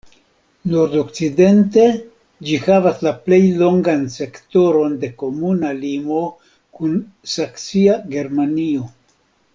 [0.69, 1.83] Nordokcidente
[2.47, 6.23] ĝi havas la plej longan sektoron de komuna limo
[6.79, 6.97] kun
[7.37, 8.93] saksia Germanio.